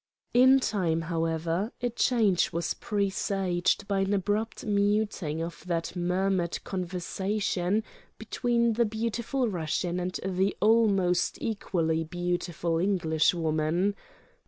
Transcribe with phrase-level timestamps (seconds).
[0.33, 7.83] In time, however, a change was presaged by an abrupt muting of that murmured conversation
[8.17, 13.93] between the beautiful Russian and the almost equally beautiful Englishwoman.